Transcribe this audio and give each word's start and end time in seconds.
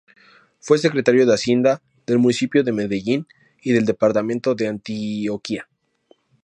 Fue 0.59 0.79
Secretario 0.79 1.27
de 1.27 1.33
Hacienda 1.35 1.79
del 2.07 2.17
Municipio 2.17 2.63
de 2.63 2.71
Medellín 2.71 3.27
y 3.61 3.71
del 3.73 3.85
Departamento 3.85 4.55
de 4.55 4.67
Antioquia. 4.67 5.69